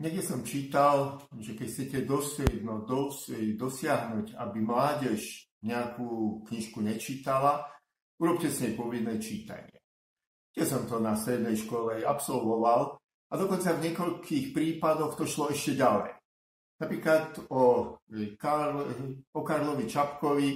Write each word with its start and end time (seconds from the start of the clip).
niekde 0.00 0.22
som 0.22 0.44
čítal, 0.44 1.20
že 1.40 1.56
keď 1.56 1.68
chcete 1.68 1.98
dosieť, 2.04 2.60
no, 2.62 2.84
dos, 2.84 3.28
dosiahnuť, 3.32 4.36
aby 4.36 4.58
mládež 4.60 5.48
nejakú 5.64 6.42
knižku 6.46 6.84
nečítala, 6.84 7.64
urobte 8.20 8.52
si 8.52 8.68
nej 8.68 8.74
povinné 8.76 9.16
čítanie. 9.18 9.80
Keď 10.56 10.66
som 10.66 10.82
to 10.88 10.96
na 11.00 11.16
strednej 11.16 11.56
škole 11.56 12.00
absolvoval 12.00 12.96
a 13.28 13.34
dokonca 13.36 13.76
v 13.76 13.90
niekoľkých 13.90 14.56
prípadoch 14.56 15.18
to 15.18 15.28
šlo 15.28 15.52
ešte 15.52 15.76
ďalej. 15.76 16.16
Napríklad 16.76 17.48
o, 17.52 17.96
Karl, 18.36 18.76
o 19.32 19.40
Karlovi 19.40 19.84
Čapkovi 19.88 20.48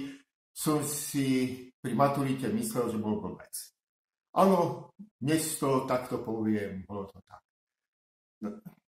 som 0.53 0.85
si 0.85 1.57
pri 1.81 1.97
maturite 1.97 2.49
myslel, 2.49 2.93
že 2.93 3.01
bol 3.01 3.17
blbec. 3.17 3.53
Áno, 4.37 4.93
dnes 5.17 5.57
to 5.57 5.83
takto 5.89 6.21
poviem, 6.21 6.85
bolo 6.85 7.09
to 7.09 7.19
tak. 7.25 7.41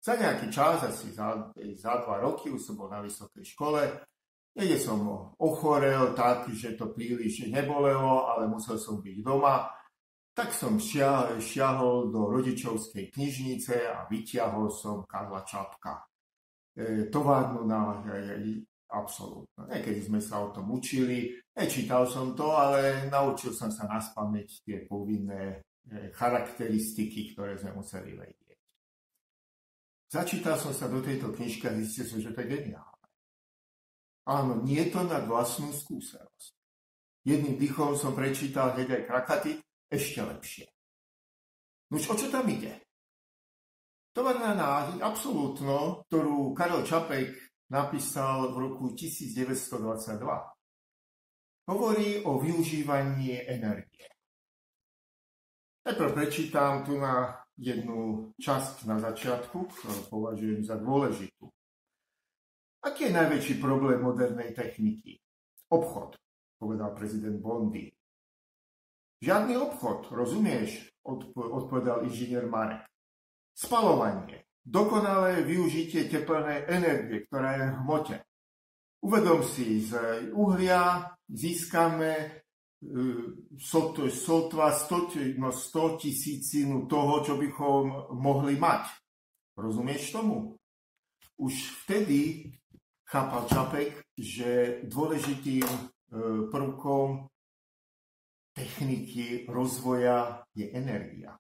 Za 0.03 0.19
nejaký 0.19 0.51
čas, 0.51 0.83
asi 0.83 1.15
za, 1.15 1.55
za 1.79 1.93
dva 2.03 2.19
roky, 2.19 2.51
už 2.51 2.59
som 2.59 2.75
bol 2.75 2.91
na 2.91 2.99
vysokej 2.99 3.47
škole, 3.47 3.87
niekde 4.59 4.75
som 4.83 4.99
ochorel 5.39 6.11
tak, 6.19 6.51
že 6.51 6.75
to 6.75 6.91
príliš 6.91 7.47
nebolelo, 7.47 8.27
ale 8.27 8.51
musel 8.51 8.83
som 8.83 8.99
byť 8.99 9.23
doma, 9.23 9.71
tak 10.35 10.51
som 10.51 10.81
šiahol 11.39 12.11
do 12.11 12.35
rodičovskej 12.35 13.15
knižnice 13.15 13.87
a 13.95 14.09
vyťahol 14.11 14.75
som 14.75 15.07
Karla 15.07 15.47
Čapka. 15.47 16.03
E, 16.73 17.07
továrnu 17.13 17.69
na 17.69 18.01
e, 18.09 18.65
absolútne. 18.89 19.69
Niekedy 19.69 20.09
sme 20.09 20.21
sa 20.25 20.41
o 20.41 20.49
tom 20.51 20.73
učili, 20.73 21.37
nečítal 21.53 22.09
som 22.09 22.33
to, 22.33 22.49
ale 22.49 23.13
naučil 23.13 23.53
som 23.53 23.69
sa 23.69 23.85
na 23.85 24.01
tie 24.65 24.89
povinné 24.89 25.61
e, 25.85 26.09
charakteristiky, 26.17 27.37
ktoré 27.37 27.61
sme 27.61 27.77
museli 27.77 28.17
vedieť. 28.17 28.52
Začítal 30.13 30.61
som 30.61 30.77
sa 30.77 30.93
do 30.93 31.01
tejto 31.01 31.33
knižky 31.33 31.65
a 31.65 31.73
zistil 31.81 32.05
som, 32.05 32.21
že 32.21 32.37
to 32.37 32.45
je 32.45 32.53
geniálne. 32.53 33.09
Áno, 34.29 34.61
nie 34.61 34.85
to 34.93 35.01
na 35.09 35.25
vlastnú 35.25 35.73
skúsenosť. 35.73 36.53
Jedným 37.25 37.57
dýchom 37.57 37.97
som 37.97 38.13
prečítal 38.13 38.77
hneď 38.77 38.93
aj 38.93 39.03
krakaty, 39.09 39.53
ešte 39.89 40.21
lepšie. 40.21 40.69
No 41.89 41.97
o 41.97 42.15
čo 42.17 42.29
tam 42.29 42.45
ide? 42.45 42.85
Tovarná 44.13 44.53
náhy, 44.53 45.01
absolútno, 45.01 46.05
ktorú 46.13 46.53
Karel 46.53 46.85
Čapek 46.85 47.33
napísal 47.73 48.53
v 48.53 48.69
roku 48.69 48.93
1922, 48.93 50.21
hovorí 51.73 52.21
o 52.29 52.37
využívaní 52.37 53.49
energie. 53.49 54.13
Najprv 55.89 56.11
prečítam 56.13 56.85
tu 56.85 57.01
na 57.01 57.42
jednu 57.59 58.33
časť 58.41 58.89
na 58.89 58.97
začiatku, 58.99 59.59
ktorú 59.69 60.01
považujem 60.09 60.65
za 60.65 60.81
dôležitú. 60.81 61.49
Aký 62.83 63.09
je 63.09 63.15
najväčší 63.15 63.55
problém 63.63 64.03
modernej 64.03 64.51
techniky? 64.51 65.23
Obchod, 65.71 66.19
povedal 66.59 66.91
prezident 66.99 67.39
Bondy. 67.39 67.95
Žiadny 69.23 69.55
obchod, 69.55 70.11
rozumieš? 70.11 70.91
odpovedal 71.35 72.07
inžinier 72.07 72.47
Marek. 72.47 72.87
Spalovanie. 73.55 74.47
Dokonalé 74.63 75.43
využitie 75.43 76.07
teplnej 76.07 76.71
energie, 76.71 77.27
ktorá 77.27 77.59
je 77.59 77.67
v 77.75 77.79
hmote. 77.83 78.17
Uvedom 79.03 79.43
si, 79.43 79.83
z 79.83 79.99
uhlia 80.31 81.11
získame 81.27 82.42
sotva 84.11 84.75
100, 84.75 85.39
no 85.39 85.55
100 85.55 86.03
tisícinu 86.03 86.91
toho, 86.91 87.23
čo 87.23 87.39
bychom 87.39 88.11
mohli 88.19 88.59
mať. 88.59 88.91
Rozumieš 89.55 90.11
tomu? 90.11 90.59
Už 91.39 91.55
vtedy 91.87 92.51
chápal 93.07 93.47
Čapek, 93.47 94.03
že 94.19 94.83
dôležitým 94.89 95.67
e, 95.67 95.81
prvkom 96.51 97.29
techniky 98.53 99.47
rozvoja 99.49 100.43
je 100.53 100.67
energia. 100.73 101.37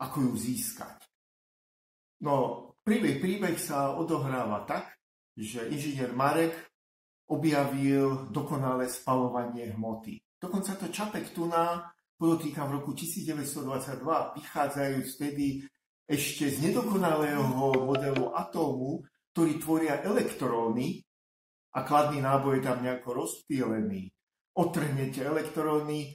Ako 0.00 0.30
ju 0.30 0.32
získať? 0.34 0.98
No, 2.24 2.72
príbeh, 2.82 3.20
príbeh 3.20 3.58
sa 3.60 3.94
odohráva 3.94 4.66
tak, 4.66 4.96
že 5.34 5.66
inžinier 5.70 6.14
Marek 6.14 6.54
objavil 7.34 8.30
dokonalé 8.30 8.86
spalovanie 8.86 9.74
hmoty. 9.74 10.22
Dokonca 10.38 10.78
to 10.78 10.86
Čapek 10.88 11.34
Tuna 11.34 11.82
podotýka 12.14 12.64
v 12.64 12.80
roku 12.80 12.94
1922, 12.94 14.38
vychádzajúc 14.38 15.06
vtedy 15.18 15.66
ešte 16.06 16.52
z 16.52 16.70
nedokonalého 16.70 17.42
modelu 17.84 18.30
atómu, 18.32 19.02
ktorý 19.34 19.52
tvoria 19.58 19.94
elektróny 20.04 21.02
a 21.74 21.82
kladný 21.82 22.22
náboj 22.22 22.60
je 22.60 22.62
tam 22.62 22.78
nejako 22.86 23.08
rozptýlený. 23.24 24.14
Otrhnete 24.54 25.26
elektróny, 25.26 26.14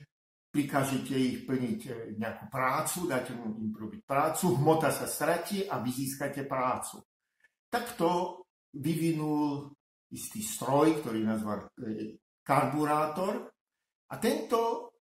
prikážete 0.49 1.13
ich 1.13 1.37
plniť 1.43 1.79
e, 1.85 1.91
nejakú 2.15 2.47
prácu, 2.47 3.11
dáte 3.11 3.35
mu 3.35 3.59
im 3.59 3.75
robiť 3.75 4.01
prácu, 4.07 4.55
hmota 4.55 4.89
sa 4.89 5.03
stratí 5.03 5.67
a 5.67 5.83
vy 5.83 5.91
získate 5.91 6.47
prácu. 6.47 7.03
Takto 7.67 8.41
vyvinul 8.71 9.75
istý 10.09 10.41
stroj, 10.41 11.01
ktorý 11.01 11.21
nazval 11.25 11.69
e, 11.77 12.17
karburátor 12.41 13.49
a 14.09 14.15
tento 14.17 14.91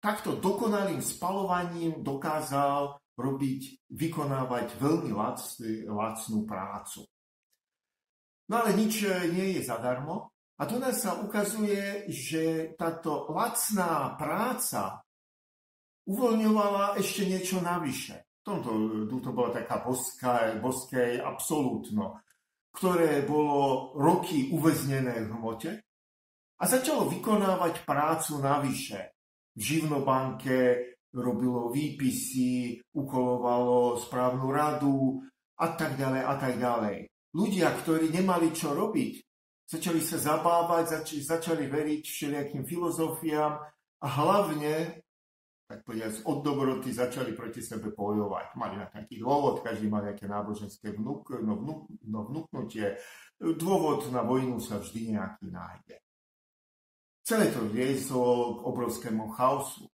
takto 0.00 0.36
dokonalým 0.36 1.00
spalovaním 1.00 2.00
dokázal 2.00 3.00
robiť, 3.16 3.92
vykonávať 3.92 4.80
veľmi 4.80 5.12
lac, 5.12 5.40
lacnú 5.88 6.48
prácu. 6.48 7.04
No 8.48 8.54
ale 8.64 8.76
nič 8.76 9.04
e, 9.04 9.08
nie 9.32 9.46
je 9.56 9.62
zadarmo 9.64 10.32
a 10.60 10.62
tu 10.68 10.76
nás 10.76 11.00
sa 11.00 11.16
ukazuje, 11.20 12.08
že 12.12 12.76
táto 12.76 13.32
lacná 13.32 14.16
práca 14.20 15.00
uvoľňovala 16.04 17.00
ešte 17.00 17.24
niečo 17.24 17.64
navyše. 17.64 18.28
Tomto 18.40 19.04
tu 19.08 19.16
to 19.20 19.30
bola 19.36 19.52
taká 19.52 19.84
boská, 19.84 20.56
boské 20.56 21.20
absolútno 21.20 22.24
ktoré 22.74 23.26
bolo 23.26 23.92
roky 23.98 24.50
uväznené 24.54 25.26
v 25.26 25.30
hmote 25.34 25.70
a 26.60 26.64
začalo 26.64 27.08
vykonávať 27.08 27.82
prácu 27.82 28.38
navyše. 28.38 29.16
V 29.56 29.60
živnobanke 29.60 30.56
robilo 31.10 31.74
výpisy, 31.74 32.78
ukolovalo 32.94 33.98
správnu 33.98 34.46
radu 34.54 35.18
a 35.58 35.74
tak 35.74 35.98
ďalej 35.98 36.22
a 36.22 36.34
tak 36.38 36.54
ďalej. 36.56 36.96
Ľudia, 37.34 37.68
ktorí 37.82 38.14
nemali 38.14 38.54
čo 38.54 38.74
robiť, 38.74 39.12
začali 39.66 39.98
sa 40.02 40.18
zabávať, 40.18 40.84
zač- 40.86 41.22
začali 41.26 41.66
veriť 41.66 42.02
všelijakým 42.06 42.62
filozofiám 42.66 43.54
a 44.00 44.06
hlavne 44.06 45.02
tak 45.70 45.86
povedať, 45.86 46.26
od 46.26 46.42
dobroty 46.42 46.90
začali 46.90 47.30
proti 47.30 47.62
sebe 47.62 47.94
bojovať. 47.94 48.58
Mali 48.58 48.74
na 48.74 48.90
taký 48.90 49.22
dôvod, 49.22 49.62
každý 49.62 49.86
mal 49.86 50.02
nejaké 50.02 50.26
náboženské 50.26 50.90
vnúk, 50.98 51.30
no, 51.46 51.54
vnúk, 51.62 51.80
no, 52.10 52.26
vnúknutie. 52.26 52.98
Dôvod 53.38 54.10
na 54.10 54.26
vojnu 54.26 54.58
sa 54.58 54.82
vždy 54.82 55.14
nejaký 55.14 55.46
nájde. 55.54 56.02
Celé 57.22 57.54
to 57.54 57.62
vieslo 57.70 58.58
k 58.58 58.60
obrovskému 58.66 59.30
chaosu. 59.30 59.86
E, 59.86 59.92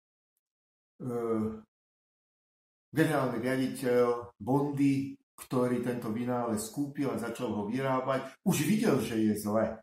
generálny 2.96 3.36
riaditeľ 3.36 4.32
Bondy, 4.40 5.12
ktorý 5.36 5.84
tento 5.84 6.08
vynález 6.08 6.64
skúpil 6.72 7.12
a 7.12 7.20
začal 7.20 7.52
ho 7.52 7.68
vyrábať, 7.68 8.40
už 8.48 8.64
videl, 8.64 8.96
že 9.04 9.20
je 9.20 9.36
zle. 9.36 9.76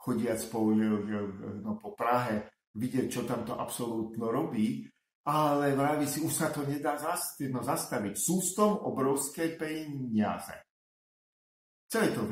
Chodiac 0.00 0.40
po, 0.48 0.72
no, 0.72 1.76
po 1.76 1.92
Prahe, 1.92 2.48
vidieť, 2.74 3.06
čo 3.12 3.22
tam 3.28 3.44
to 3.44 3.52
absolútno 3.58 4.32
robí, 4.32 4.89
ale 5.26 5.76
vraví 5.76 6.08
si, 6.08 6.24
už 6.24 6.32
sa 6.32 6.48
to 6.48 6.64
nedá 6.64 6.96
no, 7.52 7.60
zastaviť. 7.60 8.14
Sú 8.16 8.40
s 8.40 8.56
tom 8.56 8.80
obrovské 8.80 9.52
peniaze. 9.60 10.56
Celé 11.90 12.14
to 12.14 12.22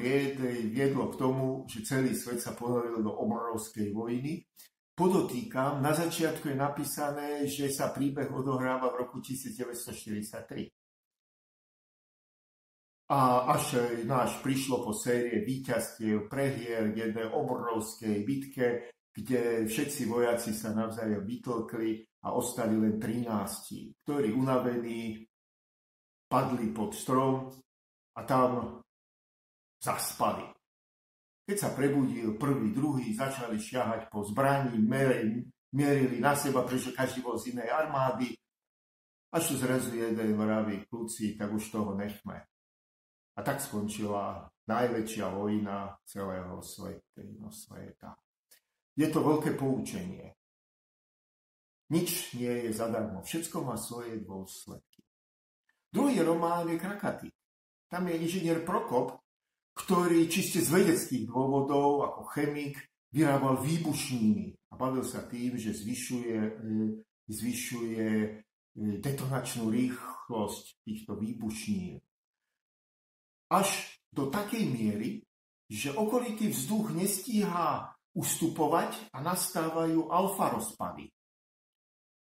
viedlo 0.70 1.10
k 1.10 1.18
tomu, 1.18 1.66
že 1.66 1.82
celý 1.82 2.14
svet 2.14 2.38
sa 2.38 2.54
ponoril 2.54 3.02
do 3.02 3.10
obrovskej 3.10 3.90
vojny. 3.90 4.46
Podotýkam, 4.94 5.82
na 5.82 5.94
začiatku 5.94 6.50
je 6.50 6.56
napísané, 6.58 7.46
že 7.46 7.70
sa 7.70 7.90
príbeh 7.90 8.30
odohráva 8.30 8.90
v 8.94 8.98
roku 9.02 9.18
1943. 9.18 10.70
A 13.08 13.50
až, 13.50 13.82
no 14.06 14.14
až 14.20 14.38
prišlo 14.42 14.84
po 14.86 14.94
série 14.94 15.42
víťazstiev, 15.42 16.30
prehier 16.30 16.94
v 16.94 17.08
jednej 17.08 17.26
obrovskej 17.30 18.16
bitke, 18.22 18.66
kde 19.10 19.66
všetci 19.66 20.06
vojaci 20.06 20.54
sa 20.54 20.70
navzájom 20.70 21.26
vytlkli 21.26 22.07
a 22.24 22.34
ostali 22.34 22.74
len 22.74 22.98
13, 22.98 24.02
ktorí 24.02 24.34
unavení 24.34 25.22
padli 26.28 26.68
pod 26.74 26.92
strom 26.92 27.48
a 28.18 28.20
tam 28.26 28.82
zaspali. 29.78 30.44
Keď 31.48 31.56
sa 31.56 31.72
prebudil 31.72 32.36
prvý, 32.36 32.74
druhý, 32.76 33.16
začali 33.16 33.56
šiahať 33.56 34.12
po 34.12 34.20
zbraní, 34.26 34.76
merili 35.72 36.18
na 36.20 36.36
seba, 36.36 36.60
pretože 36.66 36.92
každý 36.92 37.24
bol 37.24 37.40
z 37.40 37.56
inej 37.56 37.72
armády. 37.72 38.36
Až 39.32 39.52
tu 39.52 39.54
zrazu 39.60 39.96
jeden 39.96 40.36
vraví, 40.36 40.84
kľúci, 40.88 41.36
tak 41.36 41.52
už 41.52 41.72
toho 41.72 41.96
nechme. 41.96 42.44
A 43.36 43.40
tak 43.40 43.60
skončila 43.60 44.48
najväčšia 44.68 45.26
vojna 45.32 45.96
celého 46.04 46.60
sveta. 46.60 48.12
Je 48.98 49.08
to 49.08 49.20
veľké 49.24 49.56
poučenie. 49.56 50.37
Nič 51.88 52.36
nie 52.36 52.68
je 52.68 52.70
zadarmo, 52.76 53.24
všetko 53.24 53.64
má 53.64 53.80
svoje 53.80 54.20
dôsledky. 54.20 55.00
Druhý 55.88 56.20
román 56.20 56.68
je 56.68 56.76
Krakaty. 56.76 57.28
Tam 57.88 58.04
je 58.04 58.20
inžinier 58.20 58.60
Prokop, 58.60 59.24
ktorý 59.72 60.28
čiste 60.28 60.60
z 60.60 60.68
vedeckých 60.68 61.24
dôvodov, 61.24 62.04
ako 62.04 62.20
chemik, 62.36 62.76
vyrábal 63.08 63.56
výbušniny 63.64 64.52
a 64.68 64.76
bavil 64.76 65.00
sa 65.00 65.24
tým, 65.24 65.56
že 65.56 65.72
zvyšuje, 65.72 66.36
e, 66.36 66.50
zvyšuje 67.32 68.04
e, 68.04 68.28
detonačnú 69.00 69.72
rýchlosť 69.72 70.64
týchto 70.84 71.16
výbušnín. 71.16 71.96
Až 73.48 73.96
do 74.12 74.28
takej 74.28 74.68
miery, 74.68 75.24
že 75.72 75.96
okolitý 75.96 76.52
vzduch 76.52 76.92
nestíha 76.92 77.96
ustupovať 78.12 79.08
a 79.16 79.24
nastávajú 79.24 80.12
alfa 80.12 80.52
rozpady. 80.52 81.08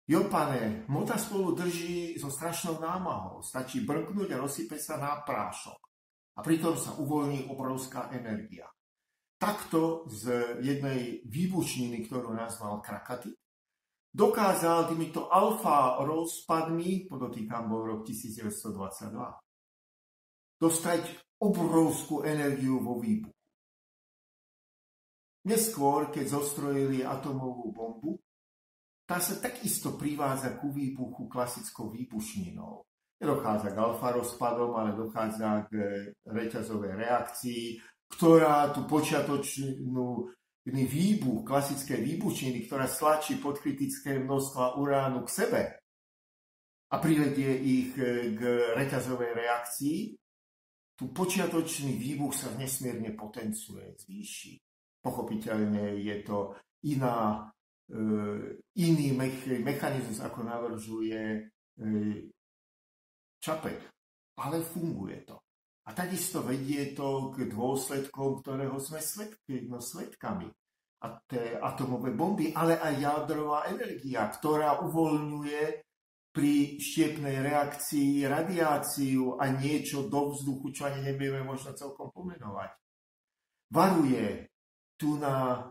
Jo, 0.07 0.23
pane, 0.31 0.87
mota 0.87 1.17
spolu 1.19 1.51
drží 1.51 2.15
so 2.15 2.31
strašnou 2.31 2.79
námahou. 2.79 3.43
Stačí 3.43 3.83
brknúť 3.83 4.31
a 4.31 4.39
rozsype 4.39 4.79
sa 4.79 4.95
na 4.95 5.19
prášok. 5.19 5.75
A 6.39 6.39
pritom 6.39 6.79
sa 6.79 6.95
uvoľní 6.95 7.51
obrovská 7.51 8.07
energia. 8.15 8.71
Takto 9.35 10.07
z 10.07 10.55
jednej 10.63 11.27
výbušniny, 11.27 12.07
ktorú 12.07 12.31
nazval 12.31 12.79
Krakaty, 12.79 13.35
dokázal 14.15 14.87
týmito 14.87 15.27
alfa 15.27 15.99
rozpadmi, 15.99 17.11
podotýkam 17.11 17.67
bol 17.67 17.83
rok 17.83 18.07
1922, 18.07 19.11
dostať 20.55 21.03
obrovskú 21.43 22.23
energiu 22.23 22.79
vo 22.79 22.95
výbuchu. 22.95 23.35
Neskôr, 25.51 26.15
keď 26.15 26.25
zostrojili 26.31 27.03
atomovú 27.03 27.75
bombu, 27.75 28.17
tá 29.07 29.23
sa 29.23 29.39
takisto 29.39 29.95
privádza 29.95 30.59
ku 30.59 30.67
výbuchu 30.75 31.31
klasickou 31.31 31.87
výbušninou. 31.95 32.83
Nedochádza 33.17 33.71
k 33.71 33.77
alfa 33.79 34.13
rozpadom, 34.13 34.75
ale 34.75 34.93
dochádza 34.93 35.65
k 35.71 35.73
reťazovej 36.27 36.93
reakcii, 36.99 37.63
ktorá 38.11 38.69
tú 38.75 38.83
počiatočnú 38.85 40.29
výbuch, 40.67 41.47
klasické 41.47 41.97
výbušniny, 42.03 42.67
ktorá 42.67 42.85
stlačí 42.85 43.39
podkritické 43.39 44.19
množstva 44.19 44.75
uránu 44.75 45.23
k 45.23 45.29
sebe 45.31 45.61
a 46.91 46.95
privedie 46.99 47.51
ich 47.63 47.95
k 48.35 48.41
reťazovej 48.75 49.31
reakcii, 49.33 49.99
tu 50.97 51.13
počiatočný 51.15 51.95
výbuch 51.95 52.35
sa 52.35 52.51
nesmierne 52.59 53.15
potencuje, 53.15 53.95
zvýši. 53.95 54.59
Pochopiteľne 54.99 55.95
je 56.03 56.15
to 56.27 56.57
iná 56.89 57.47
iný 58.75 59.07
mechanizmus, 59.63 60.19
ako 60.19 60.43
navržuje 60.43 61.21
e, 61.23 61.39
Čapek. 63.39 63.79
Ale 64.37 64.61
funguje 64.61 65.23
to. 65.23 65.39
A 65.87 65.95
takisto 65.95 66.43
vedie 66.43 66.91
to 66.91 67.31
k 67.31 67.47
dôsledkom, 67.47 68.43
ktorého 68.43 68.75
sme 68.77 68.99
svetky, 68.99 69.71
no, 69.71 69.79
svetkami. 69.79 70.51
A 70.97 71.05
tie 71.23 71.55
atomové 71.55 72.11
bomby, 72.11 72.51
ale 72.51 72.75
aj 72.75 72.93
jadrová 72.99 73.71
energia, 73.71 74.27
ktorá 74.27 74.83
uvoľňuje 74.83 75.63
pri 76.33 76.77
štiepnej 76.77 77.39
reakcii 77.39 78.27
radiáciu 78.27 79.39
a 79.39 79.47
niečo 79.47 80.05
do 80.05 80.35
vzduchu, 80.35 80.69
čo 80.75 80.91
ani 80.91 81.01
nevieme 81.01 81.41
možno 81.41 81.73
celkom 81.73 82.11
pomenovať. 82.11 82.77
Varuje 83.73 84.51
tu 84.99 85.17
na 85.17 85.65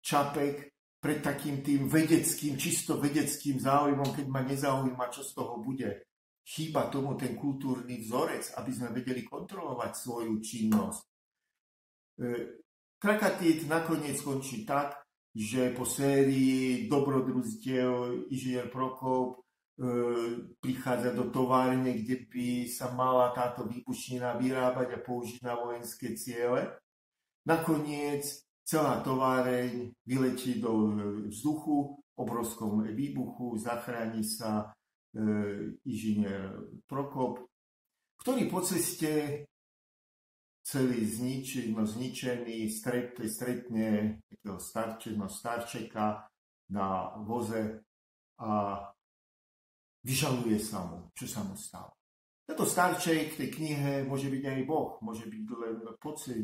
Čapek 0.00 0.69
pred 1.00 1.24
takým 1.24 1.64
tým 1.64 1.88
vedeckým, 1.88 2.60
čisto 2.60 3.00
vedeckým 3.00 3.56
záujmom, 3.56 4.12
keď 4.12 4.26
ma 4.28 4.44
nezaujíma, 4.44 5.08
čo 5.08 5.24
z 5.24 5.32
toho 5.32 5.64
bude. 5.64 6.04
Chýba 6.44 6.92
tomu 6.92 7.16
ten 7.16 7.32
kultúrny 7.32 8.04
vzorec, 8.04 8.52
aby 8.60 8.70
sme 8.70 8.92
vedeli 8.92 9.24
kontrolovať 9.24 9.92
svoju 9.96 10.34
činnosť. 10.44 11.02
E, 12.20 12.28
Krakatít 13.00 13.64
nakoniec 13.64 14.20
skončí 14.20 14.68
tak, 14.68 15.00
že 15.32 15.72
po 15.72 15.88
sérii 15.88 16.84
dobrodružstiev 16.84 18.28
inžinier 18.28 18.68
Prokop 18.68 19.40
e, 19.40 19.88
prichádza 20.60 21.16
do 21.16 21.32
továrne, 21.32 21.96
kde 21.96 22.28
by 22.28 22.68
sa 22.68 22.92
mala 22.92 23.32
táto 23.32 23.64
výbušnina 23.64 24.36
vyrábať 24.36 25.00
a 25.00 25.02
použiť 25.06 25.40
na 25.40 25.56
vojenské 25.56 26.12
ciele. 26.12 26.76
Nakoniec 27.48 28.49
Celá 28.70 29.02
továreň 29.02 29.90
vyletí 30.06 30.62
do 30.62 30.70
e, 30.70 30.90
vzduchu, 31.26 31.98
obrovskom 32.14 32.86
výbuchu, 32.86 33.58
zachráni 33.58 34.22
sa 34.22 34.70
e, 35.10 35.74
inžinier 35.90 36.54
Prokop, 36.86 37.50
ktorý 38.22 38.46
po 38.46 38.62
ceste 38.62 39.42
celý 40.62 41.02
znič, 41.02 41.66
no, 41.74 41.82
zničený 41.82 42.70
stret, 42.70 43.18
stretne 43.26 44.22
takého 44.30 44.62
starče, 44.62 45.18
no, 45.18 45.26
starčeka 45.26 46.30
na 46.70 47.18
voze 47.26 47.82
a 48.38 48.78
vyžaluje 50.06 50.62
sa 50.62 50.86
mu, 50.86 51.10
čo 51.18 51.26
sa 51.26 51.42
mu 51.42 51.58
stalo. 51.58 51.98
Tento 52.46 52.62
starček 52.62 53.34
v 53.34 53.38
tej 53.42 53.50
knihe 53.50 53.92
môže 54.06 54.30
byť 54.30 54.44
aj 54.46 54.60
Boh, 54.62 54.94
môže 55.02 55.26
byť 55.26 55.42
len 55.58 55.74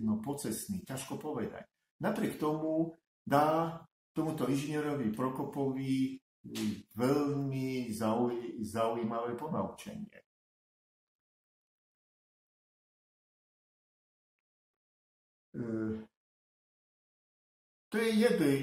no, 0.02 0.18
pocesný, 0.18 0.82
ťažko 0.82 1.22
povedať. 1.22 1.75
Napriek 2.00 2.36
tomu 2.36 2.92
dá 3.24 3.80
tomuto 4.12 4.48
inžinierovi 4.48 5.12
Prokopovi 5.12 6.20
veľmi 6.94 7.90
zauj- 7.90 8.62
zaujímavé 8.62 9.34
ponaučenie. 9.34 10.18
E, 15.56 15.62
to 17.88 17.96
je 17.98 18.10
jedno. 18.14 18.46
E, 18.46 18.60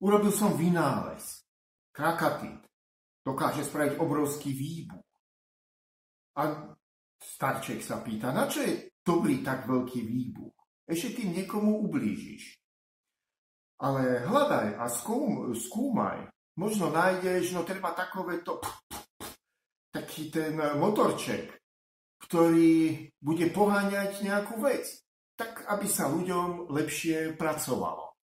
urobil 0.00 0.32
som 0.32 0.56
vynález. 0.56 1.44
Krakatit. 1.92 2.62
Dokáže 3.22 3.66
spraviť 3.66 4.00
obrovský 4.00 4.54
výbuch. 4.54 5.04
A 6.38 6.42
starček 7.18 7.82
sa 7.82 7.98
pýta, 8.00 8.30
na 8.30 8.46
čo 8.46 8.62
je 8.62 8.94
dobrý 9.02 9.42
tak 9.42 9.66
veľký 9.66 10.00
výbuch? 10.06 10.57
Ešte 10.88 11.20
tým 11.20 11.36
niekomu 11.36 11.84
ublížiš. 11.84 12.56
Ale 13.78 14.24
hľadaj 14.26 14.80
a 14.80 14.88
skúm, 14.88 15.52
skúmaj. 15.54 16.26
Možno 16.58 16.90
nájdeš, 16.90 17.54
no 17.54 17.62
treba 17.62 17.94
takovéto 17.94 18.58
taký 19.94 20.32
ten 20.32 20.58
motorček, 20.58 21.54
ktorý 22.26 23.06
bude 23.22 23.46
poháňať 23.54 24.26
nejakú 24.26 24.58
vec, 24.58 24.82
tak 25.38 25.62
aby 25.70 25.86
sa 25.86 26.10
ľuďom 26.10 26.66
lepšie 26.74 27.38
pracovalo. 27.38 28.18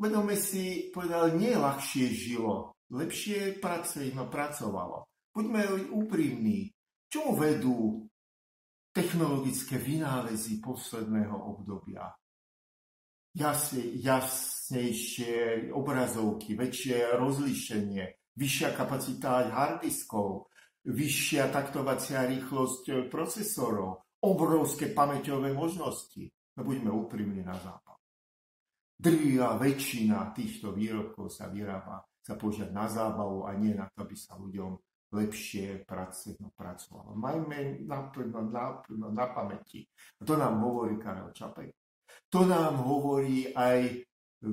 Uvedome 0.00 0.38
si, 0.38 0.88
povedal, 0.94 1.36
nie 1.36 1.52
ľahšie 1.52 2.06
žilo, 2.14 2.78
lepšie 2.88 3.60
prace, 3.60 4.08
no 4.14 4.30
pracovalo. 4.30 5.04
Buďme 5.34 5.90
úprimní. 5.92 6.72
Čomu 7.12 7.36
vedú 7.36 8.08
technologické 8.98 9.78
vynálezy 9.78 10.58
posledného 10.58 11.38
obdobia. 11.38 12.10
Jasne, 13.30 13.94
jasnejšie 13.94 15.70
obrazovky, 15.70 16.58
väčšie 16.58 17.14
rozlíšenie, 17.14 18.34
vyššia 18.34 18.74
kapacita 18.74 19.46
harddiskov, 19.54 20.50
vyššia 20.82 21.46
taktovacia 21.54 22.26
rýchlosť 22.26 23.06
procesorov, 23.06 24.02
obrovské 24.18 24.90
pamäťové 24.90 25.54
možnosti. 25.54 26.34
No 26.58 26.66
buďme 26.66 26.90
úprimní 26.90 27.46
na 27.46 27.54
západ. 27.54 28.02
Drvivá 28.98 29.54
väčšina 29.62 30.34
týchto 30.34 30.74
výrobkov 30.74 31.30
sa 31.30 31.46
vyrába 31.46 32.02
sa 32.18 32.34
požiať 32.34 32.74
na 32.74 32.90
zábavu 32.90 33.46
a 33.46 33.54
nie 33.54 33.78
na 33.78 33.86
to, 33.94 34.02
aby 34.02 34.18
sa 34.18 34.34
ľuďom 34.34 34.74
lepšie 35.12 35.88
no, 36.40 36.52
pracovalo. 36.52 37.16
Majme 37.16 37.80
na, 37.84 38.12
na, 38.12 38.42
na, 38.88 39.08
na 39.08 39.26
pamäti. 39.32 39.88
A 40.20 40.24
to 40.24 40.36
nám 40.36 40.60
hovorí 40.60 41.00
Karel 41.00 41.32
Čapek. 41.32 41.72
To 42.28 42.44
nám 42.44 42.84
hovorí 42.84 43.48
aj 43.56 44.04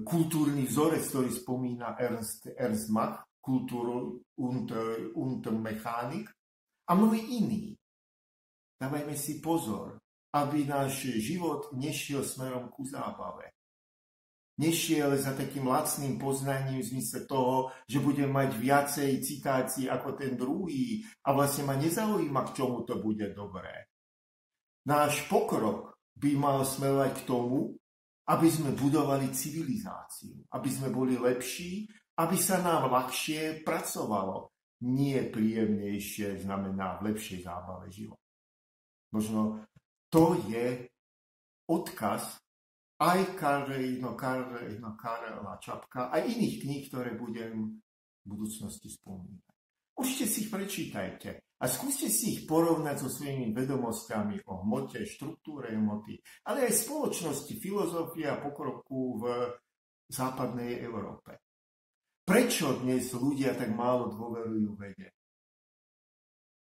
kultúrny 0.04 0.66
vzorec, 0.66 1.04
ktorý 1.12 1.30
spomína 1.30 2.00
Ernst, 2.00 2.48
Ernst 2.56 2.88
Mach, 2.90 3.28
kultúru 3.44 4.24
und, 4.40 4.72
und 5.14 5.44
Mechanik 5.62 6.32
a 6.90 6.96
mnohí 6.96 7.22
iní. 7.38 7.78
Dávajme 8.76 9.16
si 9.16 9.40
pozor, 9.40 10.04
aby 10.36 10.68
náš 10.68 11.08
život 11.24 11.72
nešiel 11.72 12.28
smerom 12.28 12.68
ku 12.68 12.84
zábave. 12.84 13.55
Nešiel 14.58 15.16
za 15.20 15.36
takým 15.36 15.68
lacným 15.68 16.16
poznaním 16.16 16.80
v 16.80 16.90
zmysle 16.96 17.28
toho, 17.28 17.72
že 17.88 18.00
budem 18.00 18.32
mať 18.32 18.50
viacej 18.56 19.12
citácií 19.20 19.86
ako 19.92 20.16
ten 20.16 20.40
druhý 20.40 21.04
a 21.28 21.36
vlastne 21.36 21.68
ma 21.68 21.76
nezaujíma, 21.76 22.42
k 22.52 22.64
čomu 22.64 22.88
to 22.88 23.00
bude 23.04 23.36
dobré. 23.36 23.92
Náš 24.88 25.26
pokrok 25.28 25.98
by 26.16 26.32
mal 26.40 26.64
smerovať 26.64 27.12
k 27.20 27.26
tomu, 27.28 27.76
aby 28.26 28.48
sme 28.50 28.74
budovali 28.74 29.30
civilizáciu, 29.30 30.46
aby 30.50 30.70
sme 30.72 30.90
boli 30.90 31.20
lepší, 31.20 31.86
aby 32.18 32.38
sa 32.40 32.64
nám 32.64 32.90
ľahšie 32.90 33.62
pracovalo. 33.62 34.50
Nie 34.86 35.28
príjemnejšie 35.30 36.44
znamená 36.44 37.00
v 37.00 37.12
lepšej 37.12 37.48
zábave 37.48 37.92
života. 37.92 38.22
Možno 39.14 39.66
to 40.12 40.36
je 40.48 40.88
odkaz 41.70 42.45
aj 43.02 43.36
Karlino, 43.36 44.16
Karlino, 44.16 44.96
Karla 44.96 45.60
Čapka, 45.60 46.12
aj 46.12 46.24
iných 46.24 46.56
kníh, 46.64 46.84
ktoré 46.88 47.20
budem 47.20 47.82
v 48.24 48.26
budúcnosti 48.26 48.88
spomínať. 48.88 49.52
Určite 49.96 50.26
si 50.28 50.38
ich 50.48 50.52
prečítajte 50.52 51.30
a 51.56 51.66
skúste 51.72 52.12
si 52.12 52.36
ich 52.36 52.42
porovnať 52.44 52.96
so 53.00 53.08
svojimi 53.08 53.56
vedomosťami 53.56 54.44
o 54.48 54.64
hmote, 54.64 55.08
štruktúre 55.08 55.72
hmoty, 55.72 56.20
ale 56.48 56.68
aj 56.68 56.84
spoločnosti, 56.84 57.54
filozofie 57.64 58.28
a 58.28 58.40
pokroku 58.44 59.24
v 59.24 59.24
západnej 60.12 60.84
Európe. 60.84 61.40
Prečo 62.26 62.82
dnes 62.84 63.14
ľudia 63.16 63.56
tak 63.56 63.72
málo 63.72 64.12
dôverujú 64.12 64.76
vede? 64.76 65.16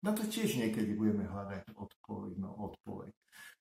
Na 0.04 0.12
to 0.12 0.28
tiež 0.28 0.60
niekedy 0.60 0.92
budeme 0.92 1.24
hľadať. 1.24 1.72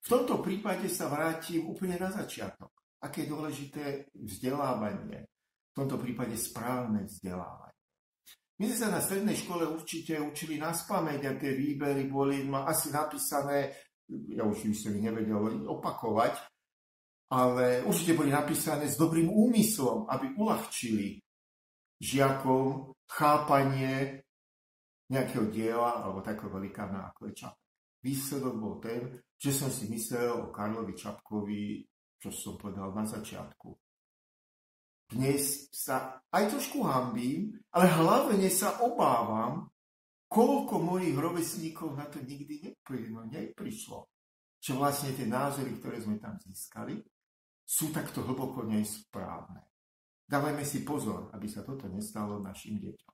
V 0.03 0.07
tomto 0.11 0.43
prípade 0.43 0.91
sa 0.91 1.07
vrátim 1.07 1.63
úplne 1.63 1.95
na 1.95 2.11
začiatok. 2.11 2.75
Aké 2.99 3.23
je 3.23 3.31
dôležité 3.31 3.83
vzdelávanie. 4.11 5.27
V 5.71 5.73
tomto 5.79 5.95
prípade 5.95 6.35
správne 6.35 7.07
vzdelávanie. 7.07 7.73
My 8.59 8.69
sme 8.69 8.77
sa 8.77 8.89
na 8.93 9.01
strednej 9.01 9.33
škole 9.39 9.65
určite 9.65 10.19
učili 10.19 10.61
na 10.61 10.75
spameť 10.75 11.21
a 11.25 11.31
tie 11.39 11.51
výbery 11.55 12.05
boli 12.05 12.45
asi 12.51 12.93
napísané, 12.93 13.73
ja 14.29 14.45
už 14.45 14.69
by 14.69 14.75
som 14.77 14.93
ich 14.93 15.03
nevedel 15.03 15.65
opakovať, 15.65 16.37
ale 17.33 17.81
určite 17.81 18.13
boli 18.13 18.29
napísané 18.29 18.85
s 18.85 18.99
dobrým 18.99 19.31
úmyslom, 19.31 20.05
aby 20.05 20.37
uľahčili 20.37 21.17
žiakom 21.97 22.93
chápanie 23.09 24.21
nejakého 25.09 25.49
diela 25.49 26.05
alebo 26.05 26.21
takého 26.21 26.53
velikána 26.53 27.09
ako 27.09 27.31
je 27.31 27.33
Čapek. 27.33 27.62
Výsledok 28.03 28.55
bol 28.59 28.83
ten, 28.83 29.15
že 29.39 29.55
som 29.55 29.71
si 29.71 29.87
myslel 29.87 30.27
o 30.35 30.51
Karlovi 30.51 30.91
Čapkovi, 30.91 31.87
čo 32.19 32.29
som 32.35 32.59
povedal 32.59 32.91
na 32.91 33.07
začiatku. 33.07 33.71
Dnes 35.07 35.71
sa 35.71 36.19
aj 36.27 36.51
trošku 36.51 36.83
hambím, 36.83 37.55
ale 37.71 37.87
hlavne 37.87 38.51
sa 38.51 38.83
obávam, 38.83 39.71
koľko 40.27 40.83
mojich 40.83 41.15
rovesníkov 41.15 41.95
na 41.95 42.09
to 42.11 42.19
nikdy 42.23 42.59
neprišlo. 42.65 44.09
Že 44.63 44.71
vlastne 44.79 45.11
tie 45.15 45.27
názory, 45.27 45.75
ktoré 45.79 46.03
sme 46.03 46.19
tam 46.19 46.35
získali, 46.39 46.99
sú 47.63 47.91
takto 47.95 48.23
hlboko 48.23 48.67
nesprávne. 48.67 49.63
Dávajme 50.27 50.63
si 50.67 50.83
pozor, 50.83 51.31
aby 51.35 51.47
sa 51.51 51.63
toto 51.63 51.87
nestalo 51.87 52.39
našim 52.39 52.79
deťom. 52.79 53.13